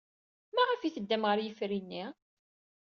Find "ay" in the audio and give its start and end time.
0.81-0.91